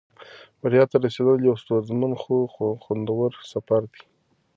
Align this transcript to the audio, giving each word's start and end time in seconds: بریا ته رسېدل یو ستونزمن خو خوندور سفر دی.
بریا 0.61 0.83
ته 0.91 0.95
رسېدل 1.05 1.39
یو 1.47 1.55
ستونزمن 1.63 2.13
خو 2.21 2.35
خوندور 2.83 3.31
سفر 3.51 3.81
دی. 3.91 4.01